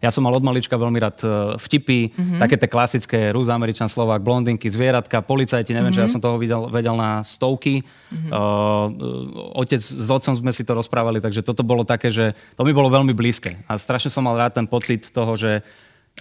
[0.00, 1.28] Ja som mal od malička veľmi rád e,
[1.60, 2.40] vtipy, mm-hmm.
[2.40, 5.96] také tie klasické Rus, Američan, Slovák, blondinky, zvieratka, policajti, neviem, mm-hmm.
[5.96, 7.82] čo ja som toho vedel, vedel na stovky.
[7.82, 8.30] Mm-hmm.
[8.30, 12.70] Uh, otec s otcom sme si to rozprávali, takže toto bolo také, že to mi
[12.70, 13.58] bolo veľmi blízke.
[13.66, 15.64] A strašne som mal rád ten pocit toho, že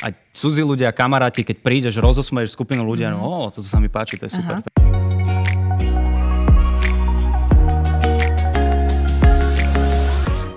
[0.04, 3.24] aj cudzí ľudia, kamaráti, keď prídeš, rozosmeješ skupinu ľudia, mm-hmm.
[3.24, 4.60] no, toto sa mi páči, to je super.
[4.60, 4.85] Aha.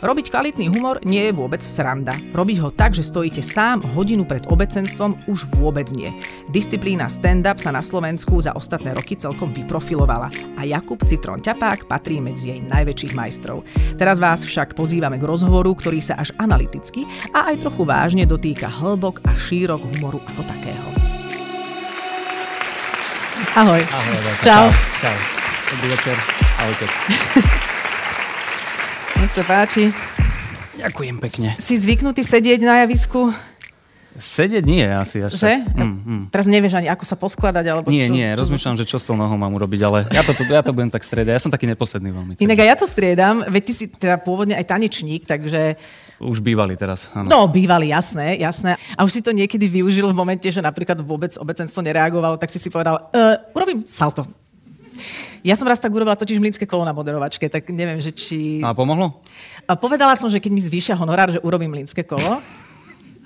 [0.00, 2.16] Robiť kvalitný humor nie je vôbec sranda.
[2.32, 6.08] Robiť ho tak, že stojíte sám hodinu pred obecenstvom, už vôbec nie.
[6.48, 12.16] Disciplína stand-up sa na Slovensku za ostatné roky celkom vyprofilovala a Jakub Citron Ťapák patrí
[12.16, 13.60] medzi jej najväčších majstrov.
[14.00, 17.04] Teraz vás však pozývame k rozhovoru, ktorý sa až analyticky
[17.36, 20.88] a aj trochu vážne dotýka hĺbok a šírok humoru ako takého.
[23.52, 23.84] Ahoj.
[23.84, 24.16] Ahoj.
[24.40, 24.64] Čau.
[25.04, 25.16] Čau.
[25.76, 26.16] Dobrý večer.
[26.56, 26.88] Ahojte.
[29.30, 29.94] Nech sa páči.
[30.74, 31.54] Ďakujem pekne.
[31.62, 33.30] Si zvyknutý sedieť na javisku?
[34.18, 35.70] Sedieť nie asi až Že?
[35.70, 35.78] Tak.
[35.78, 36.22] Mm, mm.
[36.34, 39.06] Teraz nevieš ani, ako sa poskladať, alebo Nie, čo, nie, čo, rozmýšľam, že čo s
[39.06, 41.30] tou nohou mám urobiť, ale ja to, ja to budem tak striedať.
[41.30, 42.32] Ja som taký neposledný veľmi.
[42.42, 45.78] Inak aj ja to striedam, veď ty si teda pôvodne aj tanečník, takže...
[46.18, 47.30] Už bývali teraz, áno.
[47.30, 48.82] No, bývali, jasné, jasné.
[48.98, 52.58] A už si to niekedy využil v momente, že napríklad vôbec obecenstvo nereagovalo, tak si
[52.58, 54.39] si povedal, uh, urobím salto.
[55.46, 58.64] Ja som raz tak urobila totiž mlínske kolo na moderovačke, tak neviem, že či...
[58.64, 59.20] A pomohlo?
[59.64, 62.40] A povedala som, že keď mi zvýšia honorár, že urobím mlínske kolo.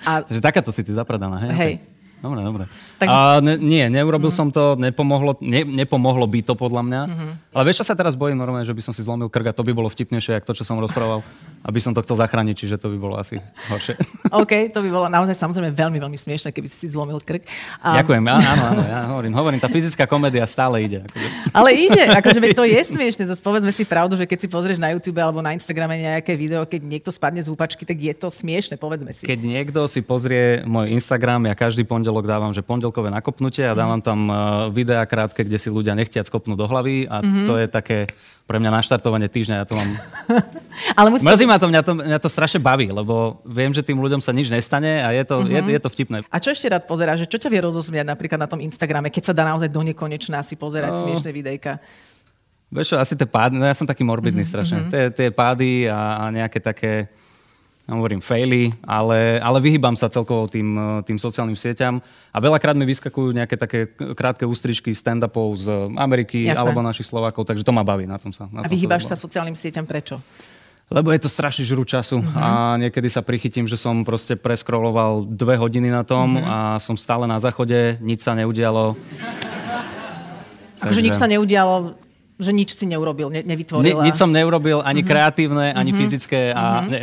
[0.05, 0.21] A...
[0.33, 1.51] Že takáto si ty zapradala, hej?
[1.55, 1.73] Hej.
[1.79, 1.94] Okay.
[2.25, 2.63] Dobre, dobre.
[2.97, 3.05] Tak...
[3.05, 4.37] A ne, nie, neurobil mm.
[4.41, 7.01] som to, nepomohlo, ne, nepomohlo by to podľa mňa.
[7.05, 7.31] Mm-hmm.
[7.53, 9.61] Ale vieš, čo sa teraz bojím normálne, že by som si zlomil krk a to
[9.61, 11.21] by bolo vtipnejšie, ako to, čo som rozprával
[11.65, 13.41] aby som to chcel zachrániť, čiže to by bolo asi
[13.73, 13.97] horšie.
[14.41, 17.41] OK, to by bolo naozaj samozrejme veľmi, veľmi smiešne, keby si si zlomil krk.
[17.81, 18.05] A...
[18.05, 21.01] Ďakujem, áno, áno, ja hovorím, hovorím, tá fyzická komédia stále ide.
[21.09, 21.27] Akože.
[21.57, 24.93] Ale ide, akože to je smiešne, zase povedzme si pravdu, že keď si pozrieš na
[24.93, 28.77] YouTube alebo na Instagrame nejaké video, keď niekto spadne z úpačky, tak je to smiešne,
[28.77, 29.25] povedzme si.
[29.25, 31.81] Keď niekto si pozrie môj Instagram, ja každý
[32.15, 34.35] pondelok dávam, že pondelkové nakopnutie a dávam tam eh,
[34.71, 37.43] videá krátke, kde si ľudia nechtiac kopnú do hlavy a mm-hmm.
[37.43, 37.97] to je také
[38.47, 39.89] pre mňa naštartovanie týždňa, ja to mám...
[41.01, 43.97] Ale musí Mrzí ma to, mňa to, mňa to strašne baví, lebo viem, že tým
[43.97, 45.51] ľuďom sa nič nestane a je to, mm-hmm.
[45.51, 45.71] je, mhm.
[45.75, 46.17] je to vtipné.
[46.29, 47.25] A čo ešte rád pozeráš?
[47.25, 50.39] Že čo ťa vie rozosmiať napríklad na tom Instagrame, keď sa dá naozaj do nekonečná
[50.45, 51.01] si pozerať no.
[51.03, 51.81] smiešné videjka?
[52.69, 54.53] Vieš čo, asi tie pády, no ja som taký morbidný mm-hmm.
[54.55, 54.79] strašne.
[54.85, 54.89] Mhm.
[54.93, 57.09] Tie, tie pády a, a nejaké také
[57.85, 62.01] hovorím faily, ale, ale vyhýbam sa celkovo tým, tým sociálnym sieťam
[62.33, 66.65] a veľakrát mi vyskakujú nejaké také krátke ústričky stand-upov z Ameriky Jasne.
[66.65, 68.49] alebo našich Slovákov, takže to ma baví na tom sa.
[68.49, 70.17] Na a vyhýbaš sa, sa sociálnym sieťam prečo?
[70.89, 72.37] Lebo je to strašne žru času uh-huh.
[72.37, 76.45] a niekedy sa prichytím, že som proste preskroloval dve hodiny na tom uh-huh.
[76.45, 78.93] a som stále na záchode, nič sa neudialo.
[80.81, 81.97] Takže nič sa neudialo,
[82.37, 83.81] že nič si neurobil, ne, nevytvoril.
[83.81, 85.09] Ni, nič som neurobil, ani uh-huh.
[85.09, 86.01] kreatívne, ani uh-huh.
[86.05, 86.53] fyzické.
[86.53, 86.89] A, uh-huh.
[86.89, 87.01] ne.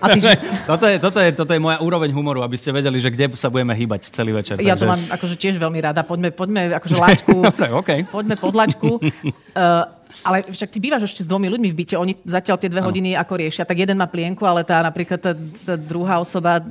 [0.00, 0.32] A ty, že...
[0.66, 3.48] toto, je, toto, je, toto je moja úroveň humoru, aby ste vedeli, že kde sa
[3.48, 4.58] budeme hýbať celý večer.
[4.62, 4.80] Ja takže...
[4.80, 6.00] to mám akože tiež veľmi rada.
[6.06, 7.36] Poďme, poďme akože laťku.
[7.42, 7.98] Dobre, okay.
[8.06, 8.90] Poďme pod laťku.
[8.98, 9.84] Uh,
[10.28, 12.88] ale však ty bývaš ešte s dvomi ľuďmi v byte, oni zatiaľ tie dve ano.
[12.88, 16.62] hodiny ako riešia, tak jeden má plienku, ale tá napríklad tá, tá druhá osoba...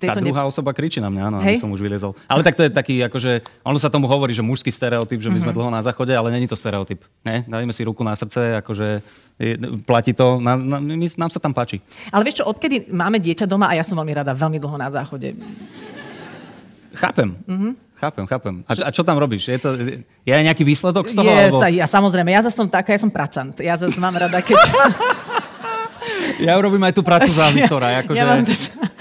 [0.00, 0.48] Tá druhá ne...
[0.48, 1.60] osoba kričí na mňa, áno, Hej?
[1.60, 2.16] som už vylezol.
[2.24, 5.36] Ale tak to je taký, akože, ono sa tomu hovorí, že mužský stereotyp, že my
[5.36, 5.58] sme mm-hmm.
[5.60, 7.04] dlho na záchode, ale není to stereotyp.
[7.20, 7.44] Ne?
[7.44, 9.04] Dajme si ruku na srdce, akože
[9.84, 11.84] platí to, na, na, nám sa tam páči.
[12.08, 14.88] Ale vieš čo, odkedy máme dieťa doma a ja som veľmi rada, veľmi dlho na
[14.88, 15.36] záchode.
[16.96, 17.36] Chápem.
[17.44, 17.72] Mm-hmm.
[17.94, 18.54] Chápem, chápem.
[18.66, 19.48] A, a čo tam robíš?
[19.48, 19.74] Je, to,
[20.04, 21.28] je nejaký výsledok z toho?
[21.28, 21.60] Je, alebo...
[21.72, 23.54] ja, samozrejme, ja som taká, ja som pracant.
[23.60, 24.58] Ja zase mám rada, keď...
[26.40, 28.04] Ja urobím aj tú prácu za Viktora.
[28.04, 28.18] Akože...
[28.18, 28.44] Ja mám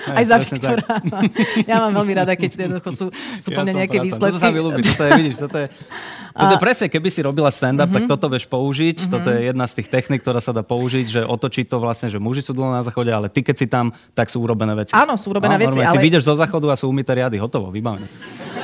[0.04, 0.86] zase, aj za Viktora.
[1.72, 3.06] Ja mám veľmi rada, keď jednoducho sú,
[3.40, 4.36] sú ja plne nejaké výsledky.
[4.36, 5.68] Toto sa mi ľúbi, toto je, vidíš, toto je,
[6.42, 7.96] toto je presne, keby si robila stand-up, uh-huh.
[7.96, 8.12] tak mhm.
[8.12, 8.98] toto vieš použiť.
[9.08, 9.12] Uh-huh.
[9.16, 12.20] Toto je jedna z tých technik, ktorá sa dá použiť, že otočiť to vlastne, že
[12.20, 14.92] muži sú dlho na záchode, ale ty keď si tam, tak sú urobené veci.
[14.94, 15.96] Áno, sú urobené no, veci, ale...
[15.96, 18.08] Ty vyjdeš zo záchodu a sú umyté riady, hotovo, vybavené.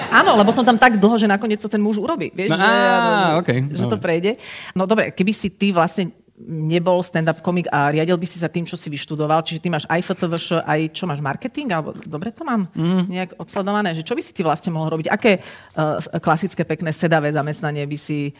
[0.09, 2.33] Áno, lebo som tam tak dlho, že nakoniec to ten muž urobí.
[2.33, 4.41] Vieš, no, že, á, okay, že to prejde.
[4.73, 6.09] No dobre, keby si ty vlastne
[6.47, 9.83] nebol stand-up komik a riadil by si sa tým, čo si vyštudoval, čiže ty máš
[9.91, 13.11] aj FTVŠ, aj čo máš, marketing, alebo dobre to mám mm.
[13.11, 15.11] nejak odsledované, že čo by si ty vlastne mohol robiť?
[15.11, 18.31] Aké uh, klasické, pekné, sedavé zamestnanie by si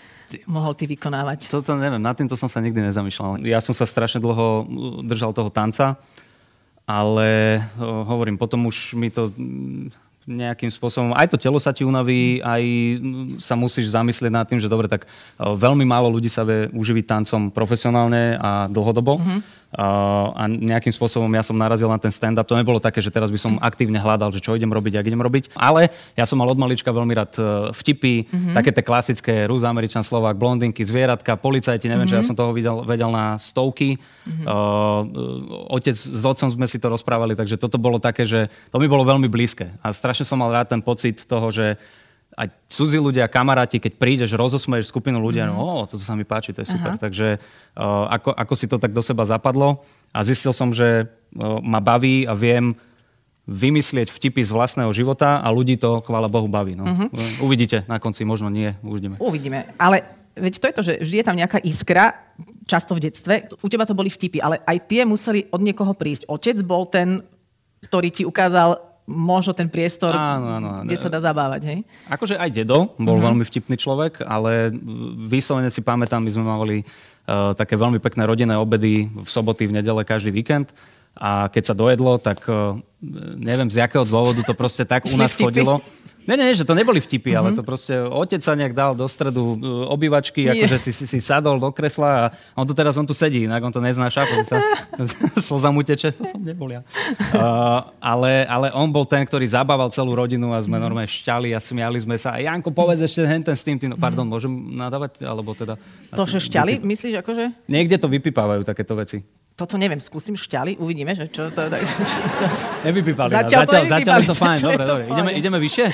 [0.48, 1.52] mohol ty vykonávať?
[1.52, 3.44] Toto neviem, nad týmto som sa nikdy nezamýšľal.
[3.44, 4.64] Ja som sa strašne dlho
[5.04, 6.00] držal toho tanca,
[6.88, 9.28] ale uh, hovorím, potom už mi to
[10.30, 12.64] nejakým spôsobom, aj to telo sa ti unaví, aj
[13.42, 15.10] sa musíš zamyslieť nad tým, že dobre, tak
[15.42, 19.18] veľmi málo ľudí sa vie uživiť tancom profesionálne a dlhodobo.
[19.18, 22.50] Mm-hmm a nejakým spôsobom ja som narazil na ten stand-up.
[22.50, 25.22] To nebolo také, že teraz by som aktívne hľadal, že čo idem robiť, ak idem
[25.22, 25.54] robiť.
[25.54, 27.42] Ale ja som mal od malička veľmi rád e,
[27.78, 28.56] vtipy, mm-hmm.
[28.58, 32.10] také tie klasické Rus, Američan, Slovák, blondinky, zvieratka, policajti, neviem, mm-hmm.
[32.10, 32.30] čo ja mhm.
[32.34, 34.02] som toho videl, vedel na stovky.
[34.26, 34.46] Mm-hmm.
[34.46, 38.90] Uh, otec s otcom sme si to rozprávali, takže toto bolo také, že to mi
[38.90, 39.70] bolo veľmi blízke.
[39.86, 41.78] A strašne som mal rád ten pocit toho, že
[42.40, 45.52] aj cudzí ľudia, kamaráti, keď prídeš, rozosmeješ skupinu ľudia, mm.
[45.52, 46.96] no, toto sa mi páči, to je super.
[46.96, 47.02] Aha.
[47.04, 49.84] Takže uh, ako, ako si to tak do seba zapadlo
[50.16, 52.80] a zistil som, že uh, ma baví a viem
[53.50, 56.78] vymyslieť vtipy z vlastného života a ľudí to, chvála Bohu, baví.
[56.78, 56.86] No.
[56.86, 57.50] Uh-huh.
[57.50, 59.18] Uvidíte na konci, možno nie, uvidíme.
[59.18, 60.06] Uvidíme, ale
[60.38, 62.30] veď to je to, že vždy je tam nejaká iskra,
[62.70, 63.50] často v detstve.
[63.60, 66.30] U teba to boli vtipy, ale aj tie museli od niekoho prísť.
[66.30, 67.26] Otec bol ten,
[67.84, 71.80] ktorý ti ukázal možno ten priestor, áno, áno, kde sa dá zabávať, hej?
[72.06, 73.34] Akože aj dedo bol uh-huh.
[73.34, 74.70] veľmi vtipný človek, ale
[75.26, 79.82] vyslovene si pamätám, my sme mali uh, také veľmi pekné rodinné obedy v soboty, v
[79.82, 80.70] nedele, každý víkend.
[81.18, 82.78] A keď sa dojedlo, tak uh,
[83.36, 85.82] neviem z jakého dôvodu to proste tak u nás chodilo.
[86.30, 87.42] Ne, ne, že to neboli vtipy, mm-hmm.
[87.42, 87.58] ale mhm.
[87.58, 90.62] to proste otec sa nejak dal do stredu uh, obývačky, Nie.
[90.62, 92.24] akože si, si, si sadol do kresla a
[92.54, 94.62] on tu teraz, on tu sedí, inak on to neznáša, sa
[95.50, 96.86] slza mu teče, to som nebol ja.
[97.34, 100.84] Uh, ale, ale on bol ten, ktorý zabával celú rodinu a sme mm.
[100.86, 102.38] normálne šťali a smiali sme sa.
[102.38, 103.90] A Janko, povedz ešte henten s tým, tým.
[103.90, 105.26] No, pardon, môžem nadávať?
[105.26, 105.82] Alebo teda...
[106.14, 106.86] To, že šťali, vypip...
[106.86, 107.46] myslíš akože?
[107.66, 109.26] Niekde to vypipávajú takéto veci
[109.60, 111.68] toto neviem, skúsim šťali, uvidíme, že čo to...
[111.70, 112.46] Čo, čo.
[112.88, 115.04] Nevypípali zatiaľ, zatiaľ, zatiaľ je to fajn, dobre, dobre.
[115.12, 115.86] Ideme, ideme vyššie?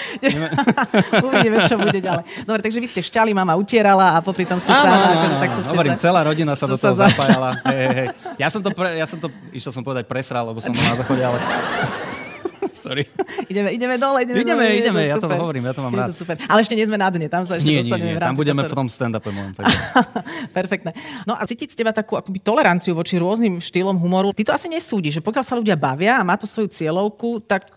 [1.28, 2.24] uvidíme, čo bude ďalej.
[2.46, 4.86] Dobre, takže vy ste šťali, mama utierala a popri tom ste sa...
[4.86, 6.02] Áno, takto ste Hovorím, sa...
[6.06, 7.58] celá rodina sa do toho zapájala.
[7.66, 8.08] Hej, hej.
[8.38, 11.24] Ja som to, pre, ja som to, išiel som povedať presral, lebo som na záchode,
[11.26, 11.40] ale...
[12.76, 13.08] Sorry.
[13.52, 16.12] ideme, ideme dole, ideme, ideme, dole, ideme, ja to hovorím, ja to mám rád.
[16.12, 16.36] To super.
[16.46, 18.28] Ale ešte nie sme na dne, tam sa ešte nie, dostaneme nie, nie.
[18.28, 19.34] Tam budeme potom stand-upem
[20.58, 20.92] Perfektné.
[21.24, 24.36] No a cítiť z teba takú akoby toleranciu voči rôznym štýlom humoru.
[24.36, 27.72] Ty to asi nesúdiš, že pokiaľ sa ľudia bavia a má to svoju cieľovku, tak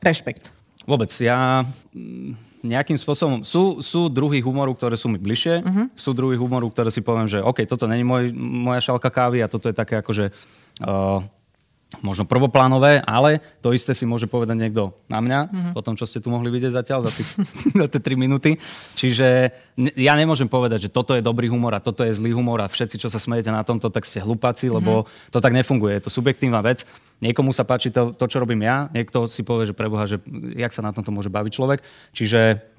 [0.00, 0.48] rešpekt.
[0.88, 1.12] Vôbec.
[1.22, 1.62] Ja
[1.94, 3.42] mm, nejakým spôsobom...
[3.42, 5.54] Sú, sú druhy humoru, ktoré sú mi bližšie.
[5.62, 5.86] Uh-huh.
[5.98, 9.50] Sú druhy humoru, ktoré si poviem, že OK, toto není môj, moja šalka kávy a
[9.50, 10.30] toto je také akože...
[10.82, 11.22] Uh,
[12.00, 15.72] možno prvoplánové, ale to isté si môže povedať niekto na mňa, mm-hmm.
[15.76, 17.30] po tom, čo ste tu mohli vidieť zatiaľ za, tých,
[17.80, 18.56] za tie 3 minúty.
[18.96, 19.52] Čiže
[20.00, 22.96] ja nemôžem povedať, že toto je dobrý humor a toto je zlý humor a všetci,
[22.96, 25.32] čo sa smejete na tomto, tak ste hlupáci, lebo mm-hmm.
[25.36, 26.00] to tak nefunguje.
[26.00, 26.88] Je to subjektívna vec.
[27.22, 30.18] Niekomu sa páči to, to, čo robím ja, niekto si povie, že preboha, že
[30.58, 31.78] jak sa na tomto môže baviť človek.
[32.10, 32.71] Čiže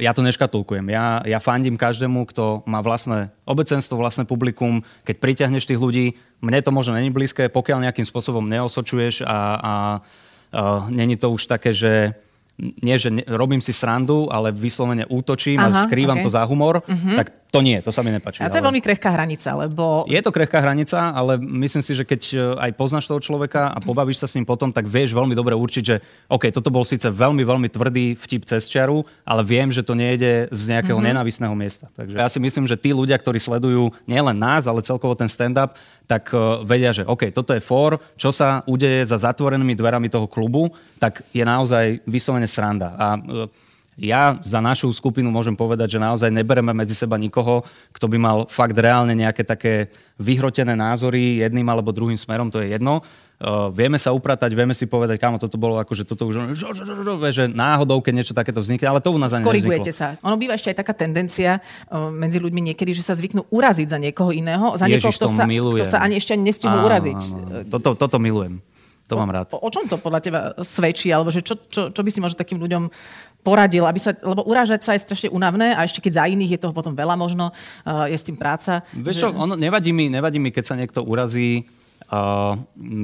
[0.00, 0.88] ja to neškatulkujem.
[0.88, 4.80] Ja, ja fandím každému, kto má vlastné obecenstvo, vlastné publikum.
[5.04, 9.74] Keď pritiahneš tých ľudí, mne to možno není blízke, pokiaľ nejakým spôsobom neosočuješ a, a
[10.00, 12.16] uh, není to už také, že
[12.60, 16.24] nie, že ne, robím si srandu, ale vyslovene útočím Aha, a skrývam okay.
[16.28, 17.16] to za humor, uh-huh.
[17.16, 18.46] tak to nie, to sa mi nepáči.
[18.46, 20.06] A to je veľmi krehká hranica, lebo...
[20.06, 23.82] Je to krehká hranica, ale myslím si, že keď e, aj poznáš toho človeka a
[23.82, 25.98] pobavíš sa s ním potom, tak vieš veľmi dobre určiť, že
[26.30, 30.46] OK, toto bol síce veľmi, veľmi tvrdý vtip cez čiaru, ale viem, že to nejde
[30.54, 31.10] z nejakého uh-huh.
[31.10, 31.90] nenávisného miesta.
[31.98, 35.74] Takže ja si myslím, že tí ľudia, ktorí sledujú nielen nás, ale celkovo ten stand-up,
[36.06, 40.26] tak uh, vedia, že OK, toto je for, čo sa udeje za zatvorenými dverami toho
[40.26, 42.98] klubu, tak je naozaj vyslovene sranda.
[42.98, 43.46] A uh,
[44.00, 47.60] ja za našu skupinu môžem povedať, že naozaj nebereme medzi seba nikoho,
[47.92, 52.72] kto by mal fakt reálne nejaké také vyhrotené názory jedným alebo druhým smerom, to je
[52.72, 53.04] jedno.
[53.40, 56.60] Uh, vieme sa upratať, vieme si povedať, kámo, toto bolo ako, že toto už,
[57.32, 60.20] že náhodou, keď niečo takéto vznikne, ale to u nás ani Skorigujete sa.
[60.20, 63.96] Ono býva ešte aj taká tendencia uh, medzi ľuďmi niekedy, že sa zvyknú uraziť za
[63.96, 67.20] niekoho iného, za niekoho, kto sa, kto sa ani ešte ani nestihol uraziť.
[67.72, 68.60] Toto, toto milujem.
[69.10, 69.50] To mám rád.
[69.52, 71.10] O, o čom to podľa teba svedčí?
[71.10, 72.86] Alebo že čo, čo, čo by si možno takým ľuďom
[73.42, 73.82] poradil?
[73.84, 76.72] Aby sa, lebo urážať sa je strašne unavné a ešte keď za iných je toho
[76.72, 78.86] potom veľa možno, uh, je s tým práca.
[78.94, 79.22] Vieš že...
[79.26, 81.66] čo, ono, nevadí, mi, nevadí mi, keď sa niekto urazí
[82.08, 82.54] uh,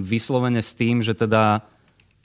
[0.06, 1.66] vyslovene s tým, že teda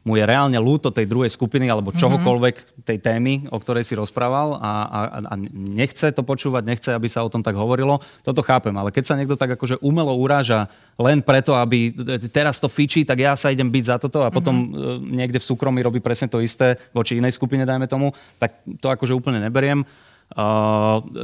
[0.01, 1.97] mu je reálne lúto tej druhej skupiny alebo mhm.
[2.01, 7.05] čohokoľvek tej témy, o ktorej si rozprával a, a, a nechce to počúvať, nechce, aby
[7.05, 8.01] sa o tom tak hovorilo.
[8.25, 10.65] Toto chápem, ale keď sa niekto tak akože umelo uráža
[10.97, 11.93] len preto, aby
[12.33, 14.97] teraz to fičí, tak ja sa idem byť za toto a potom mm-hmm.
[15.13, 19.13] niekde v súkromí robí presne to isté voči inej skupine, dajme tomu, tak to akože
[19.13, 19.85] úplne neberiem.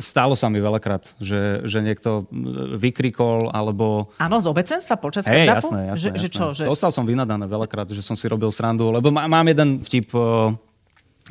[0.03, 2.27] Stálo sa mi veľakrát, že, že niekto
[2.75, 4.11] vykrikol, alebo...
[4.19, 6.19] Áno, z obecenstva počas hey, jasné, jasné, že, jasné.
[6.19, 6.45] že čo?
[6.51, 6.63] Že...
[6.67, 10.51] Dostal som vynadané veľakrát, že som si robil srandu, lebo mám jeden vtip uh,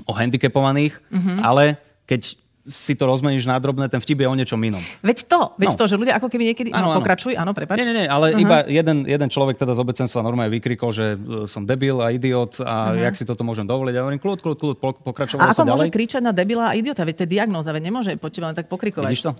[0.08, 1.38] o handicapovaných, uh-huh.
[1.44, 1.76] ale
[2.08, 4.82] keď si to rozmeníš na drobné, ten vtip je o niečom inom.
[5.00, 5.78] Veď to, veď no.
[5.78, 6.70] to, že ľudia ako keby niekedy...
[6.74, 7.78] Áno, no, pokračuj, áno, prepáč.
[7.78, 8.42] Nie, nie, nie, ale uh-huh.
[8.42, 12.58] iba jeden, jeden človek teda z obecenstva normálne vykrikol, že e, som debil a idiot
[12.58, 13.06] a uh-huh.
[13.06, 13.94] jak si toto môžem dovoliť.
[13.94, 15.94] A hovorím, kľud, kľud, kľud, pokračoval A ako môže ďalej.
[15.94, 17.06] kričať na debila a idiota?
[17.06, 19.10] Veď to je diagnóza, veď nemôže po teba len tak pokrikovať.
[19.14, 19.32] Vidíš to?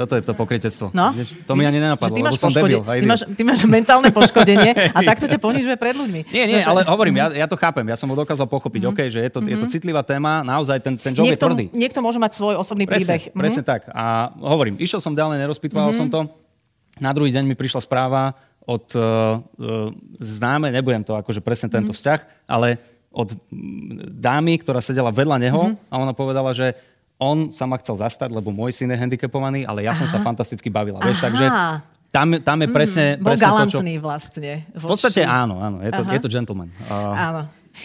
[0.00, 0.94] Toto je to pokrytectvo.
[0.94, 1.10] No.
[1.12, 1.44] Vidíš?
[1.44, 3.60] To mi ani nenapadlo, Ty lebo máš, som poškode- debil a ty, máš, ty máš
[3.66, 6.20] mentálne poškodenie a takto ťa ponižuje pred ľuďmi.
[6.30, 9.30] Nie, nie, ale hovorím, ja, ja to chápem, ja som ho dokázal pochopiť, že je
[9.34, 11.64] to, je to citlivá téma, naozaj ten, ten job je tvrdý.
[11.74, 13.22] niekto môže mať svoj osobný Presne, príbeh.
[13.32, 13.40] Mhm.
[13.40, 13.88] presne tak.
[13.90, 16.28] A hovorím, išiel som ďalej, nerozpitval som to.
[17.00, 18.36] Na druhý deň mi prišla správa
[18.68, 19.40] od uh,
[20.20, 22.76] známe, nebudem to akože presne tento vzťah, ale
[23.10, 26.76] od mm, dámy, ktorá sedela vedľa neho a ona povedala, že
[27.20, 30.72] on sa ma chcel zastať, lebo môj syn je handicapovaný, ale ja som sa fantasticky
[30.72, 31.00] bavila.
[31.04, 31.24] Vieš, Aha.
[31.28, 31.46] takže
[32.10, 33.78] tam, tam je presne, Bol presne to, čo...
[34.00, 34.52] vlastne.
[34.72, 36.68] V podstate áno, áno, je to, je to gentleman.
[36.88, 37.42] Uh, Áno.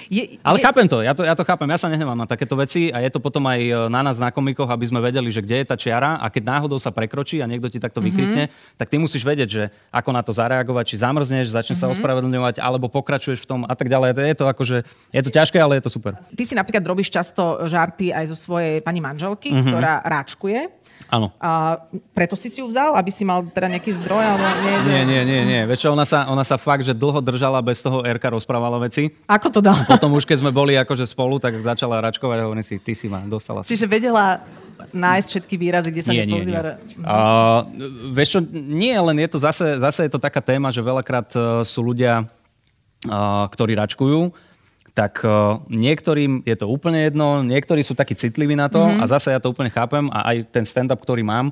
[0.08, 2.54] Je, ale je, chápem to, ja to, ja to chápem, ja sa nehnevám na takéto
[2.54, 5.40] veci a je to potom aj e, na nás, na komikoch, aby sme vedeli, že
[5.40, 8.06] kde je tá čiara a keď náhodou sa prekročí a niekto ti takto Mhm.
[8.06, 11.82] vykrikne, tak ty musíš vedieť, že ako na to zareagovať, či zamrzneš, začneš Mhm.
[11.82, 14.14] sa ospravedlňovať, alebo pokračuješ v tom a tak ďalej.
[14.16, 14.78] Je to akože,
[15.10, 16.14] je to ťažké, ale je to super.
[16.18, 19.64] Ty si napríklad robíš často žarty aj zo svojej pani manželky, Mhm.
[19.68, 20.70] ktorá ráčkuje.
[21.08, 21.28] Áno.
[21.38, 21.75] A
[22.16, 24.24] preto si si ju vzal, aby si mal teda nejaký zdroj?
[24.25, 25.62] Alebo nie, Nie, nie, nie, nie.
[25.66, 29.12] Vieš ona sa, ona sa fakt, že dlho držala, bez toho Erka rozprávala veci.
[29.25, 29.75] Ako to dal?
[29.88, 33.06] Potom už keď sme boli akože spolu, tak začala račkovať a hovorím si, ty si
[33.08, 33.63] ma dostala.
[33.63, 34.42] Čiže vedela
[34.92, 36.60] nájsť všetky výrazy, kde sa Nie, nie, nie.
[37.00, 37.63] Uh,
[38.12, 41.42] vieš čo, nie, len je to zase, zase je to taká téma, že veľakrát uh,
[41.63, 44.36] sú ľudia, uh, ktorí račkujú,
[44.96, 49.04] tak uh, niektorým je to úplne jedno, niektorí sú takí citliví na to mm-hmm.
[49.04, 51.51] a zase ja to úplne chápem a aj ten stand-up, ktorý mám,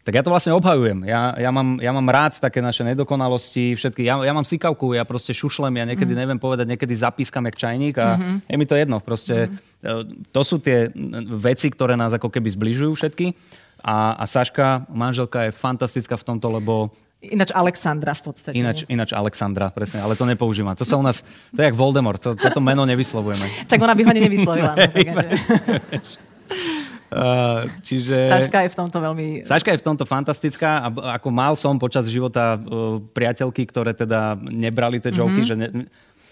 [0.00, 1.04] tak ja to vlastne obhajujem.
[1.04, 4.00] Ja, ja, mám, ja mám rád také naše nedokonalosti, všetky.
[4.00, 6.20] Ja, ja mám sikavku, ja proste šušlem, ja niekedy mm.
[6.24, 8.36] neviem povedať, niekedy zapískam jak čajník a mm-hmm.
[8.48, 8.96] je mi to jedno.
[9.04, 10.32] Proste mm-hmm.
[10.32, 10.88] to sú tie
[11.36, 13.36] veci, ktoré nás ako keby zbližujú všetky.
[13.84, 18.56] A, a Saška, manželka, je fantastická v tomto, lebo Ináč Alexandra v podstate.
[18.56, 20.72] ináč, ináč Alexandra, presne, ale to nepoužívam.
[20.72, 21.20] To sa u nás,
[21.52, 23.68] to je jak Voldemort, to, toto meno nevyslovujeme.
[23.68, 24.72] Čak ona by ho nevyslovila.
[24.72, 25.04] No, tak,
[27.10, 28.30] Uh, čiže...
[28.30, 29.26] Saška je v tomto veľmi...
[29.42, 30.88] Saška je v tomto fantastická a
[31.18, 35.50] ako mal som počas života uh, priateľky, ktoré teda nebrali tie joky, mm-hmm.
[35.50, 35.68] že ne,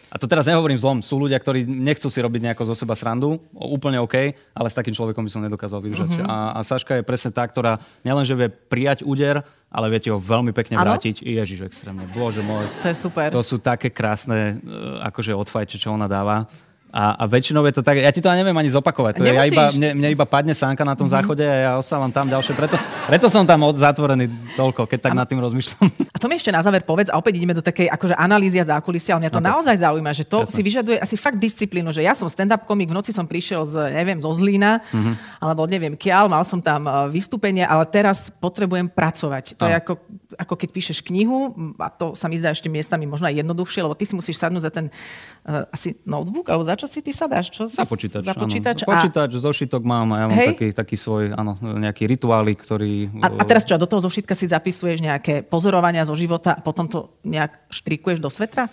[0.09, 3.37] a to teraz nehovorím zlom, sú ľudia, ktorí nechcú si robiť nejako zo seba srandu,
[3.53, 6.09] úplne OK, ale s takým človekom by som nedokázal vydržať.
[6.17, 6.29] Mm-hmm.
[6.33, 10.17] A, a Saška je presne tá, ktorá nielenže vie prijať úder, ale vie ti ho
[10.17, 10.97] veľmi pekne Áno?
[10.97, 11.21] vrátiť.
[11.21, 12.09] Ježiš, extrémne.
[12.09, 12.65] Bože môj.
[12.81, 13.29] To je super.
[13.29, 16.49] To sú také krásne uh, akože odfajče, čo ona dáva.
[16.89, 19.21] A, a väčšinou je to tak, ja ti to neviem ani zopakovať.
[19.21, 21.21] To je, ja iba, mne, mne iba padne sánka na tom mm-hmm.
[21.21, 22.57] záchode a ja ostávam tam ďalšie.
[22.57, 24.25] Preto, preto som tam od, zatvorený
[24.57, 25.85] toľko, keď tak nad tým rozmýšľam.
[25.85, 28.73] A to mi ešte na záver povedz, a opäť ideme do takej akože analýzy a
[28.73, 29.49] zákulisia, mňa to Ok.
[29.53, 30.55] naozaj zaujíma, že to Jasné.
[30.57, 33.93] si vyžaduje asi fakt disciplínu, že ja som stand-up komik, v noci som prišiel z,
[33.93, 35.45] neviem, zo Zlína, Mhm.
[35.45, 39.61] alebo neviem, kiaľ, mal som tam uh, vystúpenie, ale teraz potrebujem pracovať.
[39.61, 39.83] To je Áno.
[39.85, 39.93] ako,
[40.39, 41.51] ako keď píšeš knihu,
[41.83, 44.63] a to sa mi zdá ešte miestami možno aj jednoduchšie, lebo ty si musíš sadnúť
[44.63, 47.51] za ten uh, asi notebook, alebo za čo si ty sadáš?
[47.51, 48.23] Čo si, Za počítač.
[48.23, 48.47] Za áno.
[48.47, 48.87] počítač.
[48.87, 50.49] A, Počítač, zošitok mám a ja mám Hej.
[50.55, 53.11] taký, taký svoj, áno, nejaký rituály, ktorý...
[53.19, 56.87] a, a teraz čo, do toho zošitka si zapisuješ nejaké pozorovania zo života a potom
[56.87, 58.71] to nejak štrikuješ do svetra?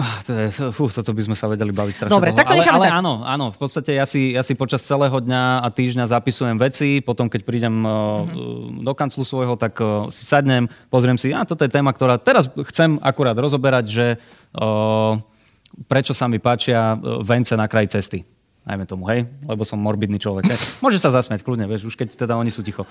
[0.00, 2.40] Ah, To je, fú, toto by sme sa vedeli baviť strašne Dobre, dlho.
[2.40, 2.96] tak to ale, ale tak.
[2.96, 6.98] áno, áno, v podstate ja si, ja si počas celého dňa a týždňa zapisujem veci,
[6.98, 7.84] potom keď prídem Mhm.
[7.84, 8.00] uh,
[8.80, 12.48] do kanclu svojho, tak uh, si sadnem, pozriem si, a toto je téma, ktorá teraz
[12.66, 14.06] chcem akurát rozoberať, že
[14.56, 15.20] uh,
[15.84, 18.18] prečo sa mi páčia vence na kraji cesty.
[18.60, 20.52] Najmä tomu, hej, lebo som morbidný človek.
[20.52, 20.58] Hej.
[20.84, 22.84] Môže sa zasmiať, kľudne, vieš, už keď teda oni sú ticho.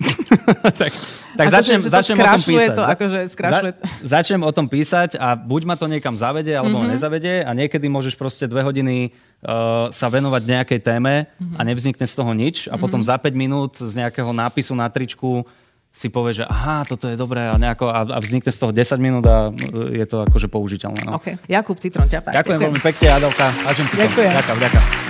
[0.80, 0.92] tak
[1.36, 2.72] tak začnem, to začnem o tom písať.
[2.72, 6.80] to, akože skrašľuje- za- začnem o tom písať a buď ma to niekam zavede, alebo
[6.80, 6.96] mm-hmm.
[6.96, 9.12] nezavede a niekedy môžeš proste dve hodiny
[9.44, 11.56] uh, sa venovať nejakej téme mm-hmm.
[11.56, 15.44] a nevznikne z toho nič a potom za 5 minút z nejakého nápisu na tričku
[15.90, 18.94] si povie, že aha, toto je dobré a, nejako, a, a vznikne z toho 10
[19.02, 21.04] minút a uh, je to akože použiteľné.
[21.04, 21.18] No.
[21.20, 21.36] OK.
[21.44, 22.32] Jakub Citron, ťapák.
[22.34, 23.28] Ďakujem veľmi pekne, to.
[24.00, 24.32] Ďakujem.
[24.32, 25.09] Ďakujem, ďakujem.